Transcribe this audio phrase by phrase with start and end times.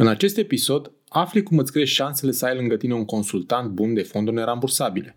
[0.00, 3.94] În acest episod, afli cum îți crești șansele să ai lângă tine un consultant bun
[3.94, 5.16] de fonduri nerambursabile.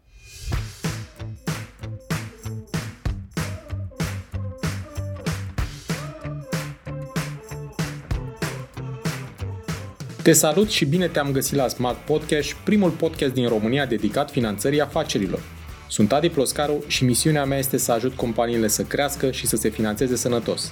[10.24, 14.81] Te salut și bine te-am găsit la Smart Podcast, primul podcast din România dedicat finanțării
[14.81, 15.42] afacerilor.
[15.90, 19.70] Sunt Adi Ploscaru și misiunea mea este să ajut companiile să crească și să se
[19.70, 20.72] finanțeze sănătos.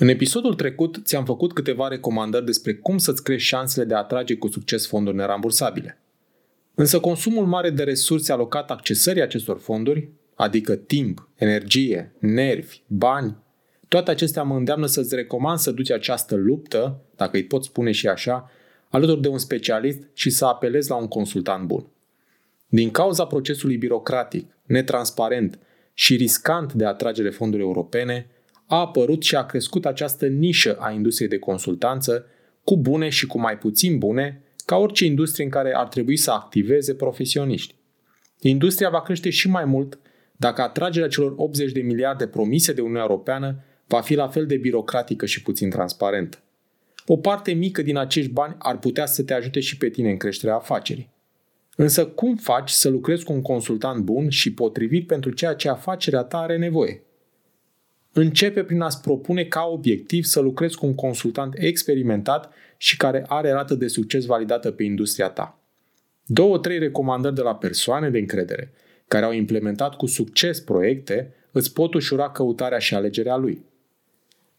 [0.00, 4.36] În episodul trecut ți-am făcut câteva recomandări despre cum să-ți crești șansele de a atrage
[4.36, 5.98] cu succes fonduri nerambursabile.
[6.74, 13.36] Însă consumul mare de resurse alocat accesării acestor fonduri, adică timp, energie, nervi, bani,
[13.88, 18.08] toate acestea mă îndeamnă să-ți recomand să duci această luptă, dacă îi pot spune și
[18.08, 18.50] așa,
[18.88, 21.86] alături de un specialist și să apelezi la un consultant bun.
[22.68, 25.58] Din cauza procesului birocratic, netransparent
[25.94, 28.26] și riscant de atragere fonduri europene,
[28.68, 32.26] a apărut și a crescut această nișă a industriei de consultanță,
[32.64, 36.30] cu bune și cu mai puțin bune, ca orice industrie în care ar trebui să
[36.30, 37.74] activeze profesioniști.
[38.40, 39.98] Industria va crește și mai mult
[40.36, 44.56] dacă atragerea celor 80 de miliarde promise de Uniunea Europeană va fi la fel de
[44.56, 46.38] birocratică și puțin transparentă.
[47.06, 50.16] O parte mică din acești bani ar putea să te ajute și pe tine în
[50.16, 51.10] creșterea afacerii.
[51.76, 56.22] Însă cum faci să lucrezi cu un consultant bun și potrivit pentru ceea ce afacerea
[56.22, 57.02] ta are nevoie?
[58.12, 63.50] Începe prin a-ți propune ca obiectiv să lucrezi cu un consultant experimentat și care are
[63.50, 65.58] rată de succes validată pe industria ta.
[66.26, 68.72] Două, trei recomandări de la persoane de încredere
[69.08, 73.64] care au implementat cu succes proiecte îți pot ușura căutarea și alegerea lui.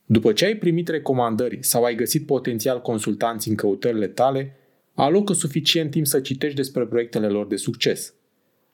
[0.05, 4.55] După ce ai primit recomandări sau ai găsit potențial consultanți în căutările tale,
[4.93, 8.13] alocă suficient timp să citești despre proiectele lor de succes.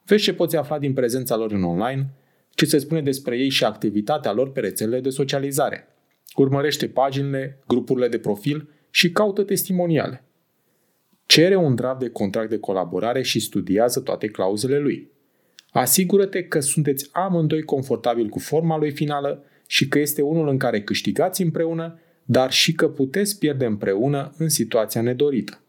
[0.06, 2.08] Vezi ce poți afla din prezența lor în online–
[2.56, 5.88] ce se spune despre ei și activitatea lor pe rețelele de socializare.
[6.36, 10.24] Urmărește paginile, grupurile de profil și caută testimoniale.
[11.26, 15.10] Cere un draft de contract de colaborare și studiază toate clauzele lui.
[15.72, 20.82] Asigură-te că sunteți amândoi confortabili cu forma lui finală și că este unul în care
[20.82, 25.62] câștigați împreună, dar și că puteți pierde împreună în situația nedorită.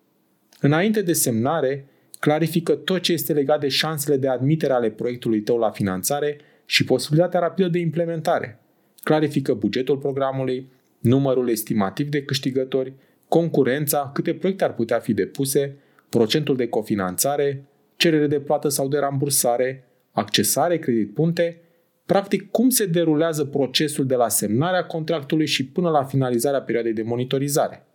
[0.60, 1.88] Înainte de semnare,
[2.20, 6.84] clarifică tot ce este legat de șansele de admitere ale proiectului tău la finanțare și
[6.84, 8.60] posibilitatea rapidă de implementare.
[9.03, 12.93] Clarifică bugetul programului, numărul estimativ de câștigători,
[13.28, 15.76] concurența, câte proiecte ar putea fi depuse,
[16.09, 17.65] procentul de cofinanțare,
[17.97, 21.60] cerere de plată sau de rambursare, accesare, credit punte,
[22.06, 27.03] practic cum se derulează procesul de la semnarea contractului și până la finalizarea perioadei de
[27.03, 27.87] monitorizare.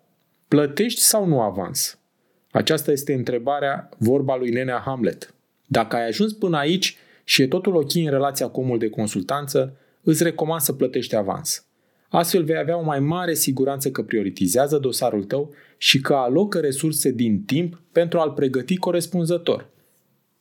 [0.47, 1.99] Plătești sau nu avans?
[2.51, 5.33] Aceasta este întrebarea vorba lui Nenea Hamlet.
[5.67, 9.77] Dacă ai ajuns până aici, și e totul ok în relația cu omul de consultanță,
[10.03, 11.65] îți recomand să plătești avans.
[12.09, 17.11] Astfel vei avea o mai mare siguranță că prioritizează dosarul tău și că alocă resurse
[17.11, 19.69] din timp pentru a-l pregăti corespunzător.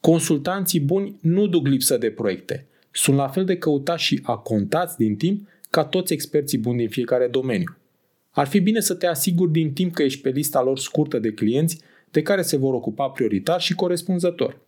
[0.00, 2.66] Consultanții buni nu duc lipsă de proiecte.
[2.92, 7.26] Sunt la fel de căutați și acontați din timp ca toți experții buni din fiecare
[7.26, 7.76] domeniu.
[8.30, 11.32] Ar fi bine să te asiguri din timp că ești pe lista lor scurtă de
[11.32, 11.80] clienți
[12.10, 14.60] de care se vor ocupa prioritar și corespunzător.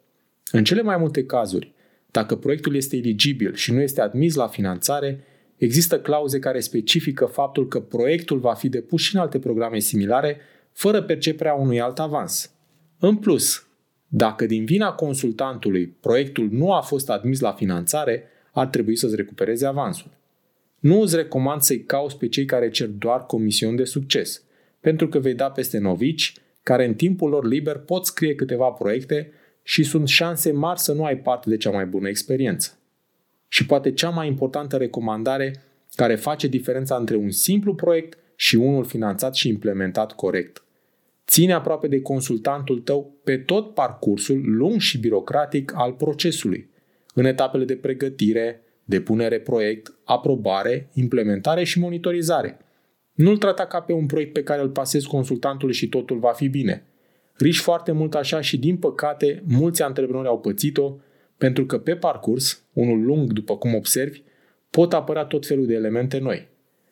[0.51, 1.72] În cele mai multe cazuri,
[2.12, 5.25] dacă proiectul este eligibil și nu este admis la finanțare,
[5.56, 10.37] există clauze care specifică faptul că proiectul va fi depus și în alte programe similare,
[10.72, 12.53] fără perceperea unui alt avans.
[12.99, 13.67] În plus,
[14.09, 19.67] dacă din vina consultantului proiectul nu a fost admis la finanțare, ar trebui să-ți recupereze
[19.67, 20.11] avansul.
[20.78, 24.42] Nu îți recomand să-i cauți pe cei care cer doar comisiuni de succes,
[24.81, 29.33] pentru că vei da peste novici care în timpul lor liber pot scrie câteva proiecte
[29.62, 32.78] și sunt șanse mari să nu ai parte de cea mai bună experiență.
[33.48, 35.62] Și poate cea mai importantă recomandare
[35.94, 40.64] care face diferența între un simplu proiect și unul finanțat și implementat corect.
[41.26, 46.70] Ține aproape de consultantul tău pe tot parcursul lung și birocratic al procesului,
[47.14, 52.59] în etapele de pregătire, depunere proiect, aprobare, implementare și monitorizare.
[53.12, 56.48] Nu-l trata ca pe un proiect pe care îl pasezi consultantului și totul va fi
[56.48, 56.86] bine–
[57.37, 60.97] Riși foarte mult așa și, din păcate, mulți antreprenori au pățit-o
[61.37, 64.23] pentru că pe parcurs, unul lung după cum observi,
[64.71, 66.49] pot apărea tot felul de elemente noi.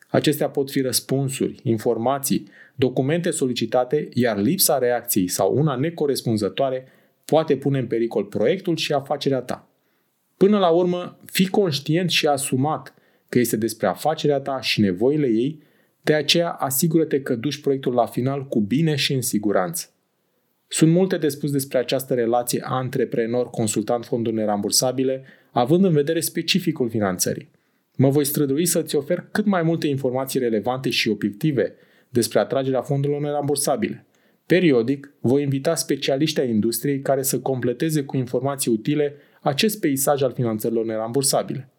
[0.07, 6.87] Acestea pot fi răspunsuri, informații, documente solicitate, iar lipsa reacției sau una necorespunzătoare
[7.25, 9.67] poate pune în pericol proiectul și afacerea ta.
[10.37, 12.93] Până la urmă, fii conștient și asumat
[13.29, 15.59] că este despre afacerea ta și nevoile ei,
[16.01, 19.89] de aceea asigură-te că duci proiectul la final cu bine și în siguranță.
[20.73, 27.49] Sunt multe de spus despre această relație antreprenor-consultant fonduri nerambursabile, având în vedere specificul finanțării.
[27.95, 31.73] Mă voi strădui să-ți ofer cât mai multe informații relevante și obiective
[32.09, 34.05] despre atragerea fondurilor nerambursabile.
[34.45, 40.33] Periodic, voi invita specialiști ai industriei care să completeze cu informații utile acest peisaj al
[40.33, 41.69] finanțărilor nerambursabile.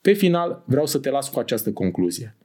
[0.00, 2.36] Pe final, vreau să te las cu această concluzie.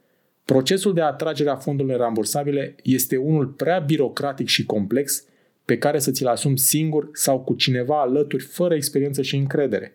[0.44, 5.24] Procesul de atragere a fondurilor nerambursabile este unul prea birocratic și complex
[5.70, 9.94] pe care să ți-l asumi singur sau cu cineva alături fără experiență și încredere.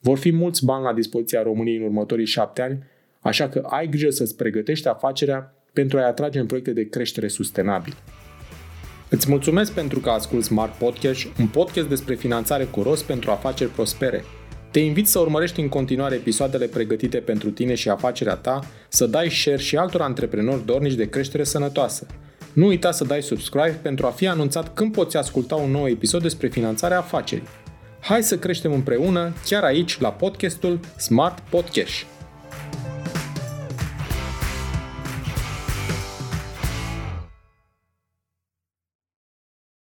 [0.00, 2.82] Vor fi mulți bani la dispoziția României în următorii șapte ani,
[3.20, 7.94] așa că ai grijă să-ți pregătești afacerea pentru a-i atrage în proiecte de creștere sustenabil.
[9.08, 13.70] Îți mulțumesc pentru că asculti Smart Podcast, un podcast despre finanțare cu rost pentru afaceri
[13.70, 14.24] prospere.
[14.70, 19.30] Te invit să urmărești în continuare episoadele pregătite pentru tine și afacerea ta, să dai
[19.30, 22.06] share și altor antreprenori dornici de creștere sănătoasă.
[22.52, 26.22] Nu uita să dai subscribe pentru a fi anunțat când poți asculta un nou episod
[26.22, 27.48] despre finanțarea afacerii.
[28.00, 32.06] Hai să creștem împreună chiar aici la podcastul Smart Podcast.